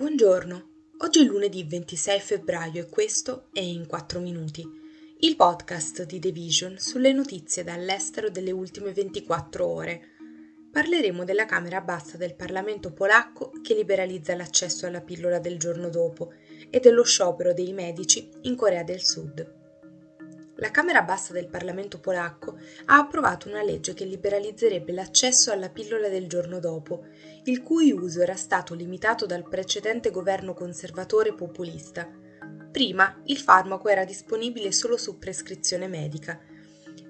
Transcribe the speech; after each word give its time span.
Buongiorno, 0.00 0.68
oggi 1.00 1.20
è 1.20 1.24
lunedì 1.24 1.62
26 1.62 2.20
febbraio 2.20 2.80
e 2.80 2.88
questo 2.88 3.50
è 3.52 3.60
In 3.60 3.86
4 3.86 4.18
Minuti, 4.18 4.66
il 5.18 5.36
podcast 5.36 6.06
di 6.06 6.18
The 6.18 6.32
Vision 6.32 6.78
sulle 6.78 7.12
notizie 7.12 7.64
dall'estero 7.64 8.30
delle 8.30 8.50
ultime 8.50 8.94
24 8.94 9.66
ore. 9.66 10.00
Parleremo 10.72 11.22
della 11.24 11.44
Camera 11.44 11.82
Bassa 11.82 12.16
del 12.16 12.34
Parlamento 12.34 12.94
polacco 12.94 13.52
che 13.62 13.74
liberalizza 13.74 14.34
l'accesso 14.34 14.86
alla 14.86 15.02
pillola 15.02 15.38
del 15.38 15.58
giorno 15.58 15.90
dopo 15.90 16.32
e 16.70 16.80
dello 16.80 17.04
sciopero 17.04 17.52
dei 17.52 17.74
medici 17.74 18.26
in 18.44 18.56
Corea 18.56 18.82
del 18.82 19.04
Sud 19.04 19.59
la 20.60 20.70
Camera 20.70 21.02
Bassa 21.02 21.32
del 21.32 21.48
Parlamento 21.48 21.98
polacco 21.98 22.58
ha 22.86 22.98
approvato 22.98 23.48
una 23.48 23.62
legge 23.62 23.94
che 23.94 24.04
liberalizzerebbe 24.04 24.92
l'accesso 24.92 25.50
alla 25.50 25.70
pillola 25.70 26.08
del 26.08 26.28
giorno 26.28 26.60
dopo, 26.60 27.06
il 27.44 27.62
cui 27.62 27.92
uso 27.92 28.20
era 28.20 28.36
stato 28.36 28.74
limitato 28.74 29.24
dal 29.24 29.48
precedente 29.48 30.10
governo 30.10 30.52
conservatore 30.52 31.34
populista. 31.34 32.06
Prima 32.70 33.22
il 33.24 33.38
farmaco 33.38 33.88
era 33.88 34.04
disponibile 34.04 34.70
solo 34.70 34.98
su 34.98 35.18
prescrizione 35.18 35.88
medica, 35.88 36.38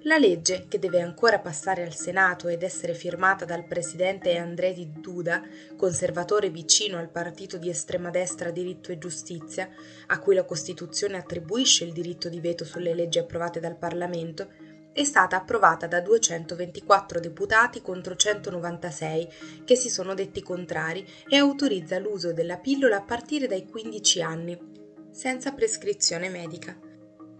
la 0.03 0.17
legge, 0.17 0.65
che 0.67 0.79
deve 0.79 0.99
ancora 1.01 1.39
passare 1.39 1.83
al 1.83 1.93
Senato 1.93 2.47
ed 2.47 2.63
essere 2.63 2.93
firmata 2.93 3.45
dal 3.45 3.65
presidente 3.65 4.35
Andrzej 4.35 4.99
Duda, 4.99 5.43
conservatore 5.77 6.49
vicino 6.49 6.97
al 6.97 7.09
partito 7.09 7.57
di 7.57 7.69
estrema 7.69 8.09
destra 8.09 8.49
Diritto 8.49 8.91
e 8.91 8.97
Giustizia, 8.97 9.69
a 10.07 10.19
cui 10.19 10.33
la 10.33 10.43
Costituzione 10.43 11.17
attribuisce 11.17 11.83
il 11.83 11.93
diritto 11.93 12.29
di 12.29 12.39
veto 12.39 12.65
sulle 12.65 12.95
leggi 12.95 13.19
approvate 13.19 13.59
dal 13.59 13.77
Parlamento, 13.77 14.49
è 14.93 15.03
stata 15.03 15.37
approvata 15.37 15.87
da 15.87 16.01
224 16.01 17.19
deputati 17.19 17.81
contro 17.81 18.15
196 18.15 19.27
che 19.63 19.75
si 19.75 19.89
sono 19.89 20.13
detti 20.13 20.41
contrari 20.41 21.05
e 21.29 21.37
autorizza 21.37 21.97
l'uso 21.99 22.33
della 22.33 22.57
pillola 22.57 22.97
a 22.97 23.03
partire 23.03 23.47
dai 23.47 23.65
15 23.65 24.21
anni, 24.21 24.59
senza 25.11 25.53
prescrizione 25.53 26.27
medica. 26.27 26.89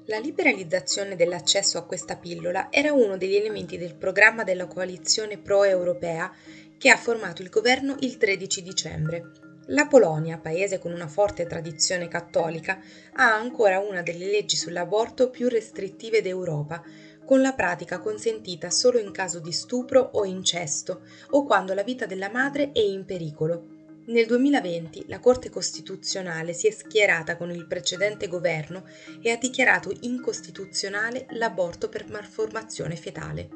La 0.06 0.18
liberalizzazione 0.18 1.16
dell'accesso 1.16 1.78
a 1.78 1.86
questa 1.86 2.18
pillola 2.18 2.72
era 2.72 2.92
uno 2.92 3.18
degli 3.18 3.36
elementi 3.36 3.78
del 3.78 3.96
programma 3.96 4.44
della 4.44 4.66
coalizione 4.66 5.38
pro-europea 5.38 6.34
che 6.76 6.90
ha 6.90 6.98
formato 6.98 7.44
il 7.44 7.50
governo 7.50 7.96
il 8.00 8.18
13 8.18 8.64
dicembre. 8.64 9.32
La 9.68 9.86
Polonia, 9.86 10.40
paese 10.40 10.80
con 10.80 10.92
una 10.92 11.08
forte 11.08 11.46
tradizione 11.46 12.08
cattolica, 12.08 12.82
ha 13.14 13.36
ancora 13.36 13.78
una 13.78 14.02
delle 14.02 14.26
leggi 14.26 14.56
sull'aborto 14.56 15.30
più 15.30 15.48
restrittive 15.48 16.24
d'Europa, 16.24 16.82
con 17.24 17.40
la 17.40 17.54
pratica 17.54 18.00
consentita 18.00 18.72
solo 18.72 18.98
in 18.98 19.12
caso 19.12 19.40
di 19.40 19.52
stupro 19.52 20.02
o 20.14 20.26
incesto 20.26 21.04
o 21.30 21.46
quando 21.46 21.76
la 21.76 21.84
vita 21.84 22.08
della 22.08 22.30
madre 22.30 22.72
è 22.72 22.80
in 22.80 23.06
pericolo. 23.06 23.71
Nel 24.04 24.26
2020 24.26 25.06
la 25.10 25.20
Corte 25.20 25.52
Costituzionale 25.52 26.54
si 26.54 26.66
è 26.68 26.72
schierata 26.72 27.38
con 27.38 27.52
il 27.52 27.68
precedente 27.68 28.28
governo 28.28 28.84
e 29.22 29.30
ha 29.30 29.38
dichiarato 29.38 29.94
incostituzionale 30.02 31.28
l'aborto 31.32 31.88
per 31.88 32.10
malformazione 32.10 32.96
fetale. 32.96 33.50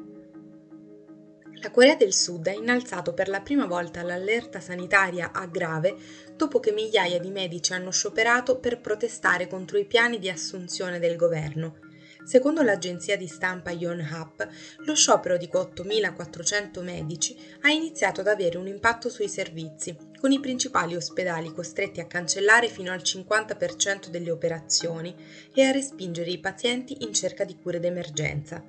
La 1.54 1.70
Corea 1.72 1.96
del 1.96 2.12
Sud 2.12 2.46
ha 2.46 2.52
innalzato 2.52 3.12
per 3.12 3.28
la 3.28 3.40
prima 3.40 3.66
volta 3.66 4.02
l'allerta 4.02 4.60
sanitaria 4.60 5.32
a 5.32 5.46
grave 5.46 5.96
dopo 6.36 6.60
che 6.60 6.70
migliaia 6.70 7.18
di 7.18 7.30
medici 7.30 7.72
hanno 7.72 7.90
scioperato 7.90 8.60
per 8.60 8.80
protestare 8.80 9.48
contro 9.48 9.78
i 9.78 9.84
piani 9.84 10.20
di 10.20 10.30
assunzione 10.30 11.00
del 11.00 11.16
governo 11.16 11.85
Secondo 12.26 12.62
l'agenzia 12.62 13.16
di 13.16 13.28
stampa 13.28 13.70
Yonhap, 13.70 14.48
lo 14.78 14.96
sciopero 14.96 15.36
di 15.36 15.48
8.400 15.48 16.82
medici 16.82 17.36
ha 17.60 17.70
iniziato 17.70 18.20
ad 18.20 18.26
avere 18.26 18.58
un 18.58 18.66
impatto 18.66 19.08
sui 19.08 19.28
servizi, 19.28 19.96
con 20.20 20.32
i 20.32 20.40
principali 20.40 20.96
ospedali 20.96 21.52
costretti 21.52 22.00
a 22.00 22.08
cancellare 22.08 22.66
fino 22.66 22.90
al 22.90 22.98
50% 22.98 24.08
delle 24.08 24.32
operazioni 24.32 25.14
e 25.54 25.62
a 25.62 25.70
respingere 25.70 26.30
i 26.30 26.40
pazienti 26.40 27.04
in 27.04 27.14
cerca 27.14 27.44
di 27.44 27.54
cure 27.54 27.78
d'emergenza. 27.78 28.60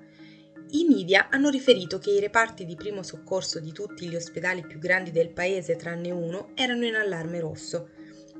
I 0.69 0.85
media 0.87 1.29
hanno 1.31 1.49
riferito 1.49 1.97
che 1.97 2.11
i 2.11 2.19
reparti 2.19 2.63
di 2.63 2.75
primo 2.75 3.01
soccorso 3.01 3.59
di 3.59 3.71
tutti 3.71 4.07
gli 4.07 4.15
ospedali 4.15 4.67
più 4.67 4.77
grandi 4.77 5.09
del 5.09 5.31
paese, 5.31 5.77
tranne 5.77 6.11
uno, 6.11 6.51
erano 6.53 6.85
in 6.85 6.93
allarme 6.93 7.39
rosso 7.39 7.96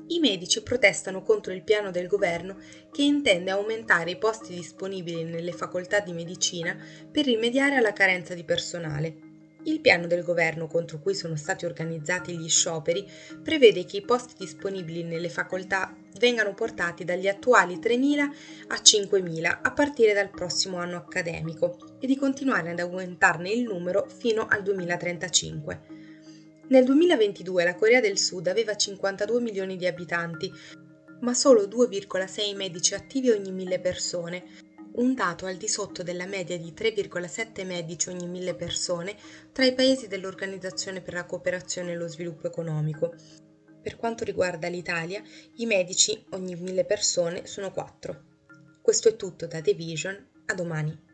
i 0.08 0.20
medici 0.20 0.62
protestano 0.62 1.22
contro 1.22 1.52
il 1.52 1.62
piano 1.62 1.90
del 1.90 2.06
governo 2.06 2.56
che 2.90 3.02
intende 3.02 3.50
aumentare 3.50 4.10
i 4.10 4.18
posti 4.18 4.54
disponibili 4.54 5.24
nelle 5.24 5.52
facoltà 5.52 6.00
di 6.00 6.12
medicina 6.12 6.76
per 7.10 7.24
rimediare 7.24 7.76
alla 7.76 7.92
carenza 7.92 8.34
di 8.34 8.44
personale. 8.44 9.26
Il 9.64 9.80
piano 9.80 10.06
del 10.06 10.22
governo 10.22 10.66
contro 10.66 10.98
cui 10.98 11.14
sono 11.14 11.36
stati 11.36 11.66
organizzati 11.66 12.38
gli 12.38 12.48
scioperi 12.48 13.06
prevede 13.42 13.84
che 13.84 13.98
i 13.98 14.04
posti 14.04 14.34
disponibili 14.38 15.02
nelle 15.02 15.28
facoltà 15.28 15.94
vengano 16.18 16.54
portati 16.54 17.04
dagli 17.04 17.26
attuali 17.26 17.76
3.000 17.76 18.20
a 18.68 18.76
5.000 18.76 19.58
a 19.62 19.72
partire 19.72 20.14
dal 20.14 20.30
prossimo 20.30 20.78
anno 20.78 20.96
accademico 20.96 21.76
e 22.00 22.06
di 22.06 22.16
continuare 22.16 22.70
ad 22.70 22.78
aumentarne 22.78 23.50
il 23.50 23.64
numero 23.64 24.06
fino 24.08 24.46
al 24.48 24.62
2035. 24.62 25.97
Nel 26.70 26.84
2022 26.84 27.64
la 27.64 27.74
Corea 27.74 28.00
del 28.00 28.18
Sud 28.18 28.46
aveva 28.46 28.76
52 28.76 29.40
milioni 29.40 29.76
di 29.76 29.86
abitanti, 29.86 30.52
ma 31.20 31.32
solo 31.32 31.62
2,6 31.62 32.54
medici 32.54 32.92
attivi 32.92 33.30
ogni 33.30 33.52
mille 33.52 33.80
persone, 33.80 34.44
un 34.96 35.14
dato 35.14 35.46
al 35.46 35.56
di 35.56 35.66
sotto 35.66 36.02
della 36.02 36.26
media 36.26 36.58
di 36.58 36.74
3,7 36.76 37.64
medici 37.64 38.10
ogni 38.10 38.28
mille 38.28 38.54
persone 38.54 39.16
tra 39.50 39.64
i 39.64 39.72
paesi 39.72 40.08
dell'Organizzazione 40.08 41.00
per 41.00 41.14
la 41.14 41.24
cooperazione 41.24 41.92
e 41.92 41.96
lo 41.96 42.06
sviluppo 42.06 42.46
economico. 42.46 43.14
Per 43.80 43.96
quanto 43.96 44.24
riguarda 44.24 44.68
l'Italia, 44.68 45.22
i 45.54 45.64
medici 45.64 46.22
ogni 46.32 46.54
mille 46.54 46.84
persone 46.84 47.46
sono 47.46 47.70
4. 47.70 48.24
Questo 48.82 49.08
è 49.08 49.16
tutto 49.16 49.46
da 49.46 49.62
The 49.62 49.72
Vision, 49.72 50.28
a 50.44 50.52
domani. 50.52 51.07